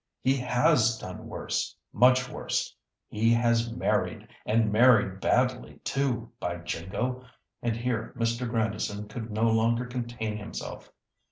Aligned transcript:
"He 0.23 0.35
has 0.37 0.97
done 0.97 1.27
worse, 1.29 1.75
much 1.93 2.27
worse. 2.27 2.75
He 3.07 3.31
has 3.35 3.71
married, 3.71 4.27
and 4.47 4.71
married 4.71 5.19
badly 5.19 5.79
too, 5.83 6.31
by 6.39 6.55
Jingo!" 6.57 7.23
and 7.61 7.75
here 7.75 8.11
Mr. 8.17 8.49
Grandison 8.49 9.07
could 9.07 9.29
no 9.29 9.43
longer 9.43 9.85
contain 9.85 10.37
himself. 10.37 10.91